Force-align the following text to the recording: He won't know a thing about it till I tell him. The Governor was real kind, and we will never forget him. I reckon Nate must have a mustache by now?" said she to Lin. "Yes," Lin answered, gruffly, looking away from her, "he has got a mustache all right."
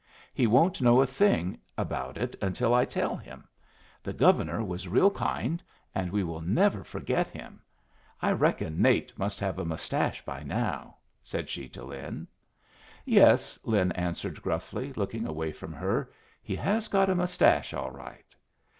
He 0.33 0.47
won't 0.47 0.81
know 0.81 0.99
a 0.99 1.05
thing 1.05 1.59
about 1.77 2.17
it 2.17 2.35
till 2.55 2.73
I 2.73 2.85
tell 2.85 3.15
him. 3.15 3.47
The 4.01 4.13
Governor 4.13 4.63
was 4.63 4.87
real 4.87 5.11
kind, 5.11 5.61
and 5.93 6.11
we 6.11 6.23
will 6.23 6.41
never 6.41 6.83
forget 6.83 7.29
him. 7.29 7.61
I 8.19 8.31
reckon 8.31 8.81
Nate 8.81 9.15
must 9.19 9.39
have 9.41 9.59
a 9.59 9.63
mustache 9.63 10.25
by 10.25 10.41
now?" 10.41 10.95
said 11.21 11.49
she 11.49 11.69
to 11.69 11.83
Lin. 11.85 12.27
"Yes," 13.05 13.59
Lin 13.63 13.91
answered, 13.91 14.41
gruffly, 14.41 14.91
looking 14.93 15.27
away 15.27 15.51
from 15.51 15.71
her, 15.71 16.11
"he 16.41 16.55
has 16.55 16.87
got 16.87 17.07
a 17.07 17.13
mustache 17.13 17.71
all 17.71 17.91
right." 17.91 18.35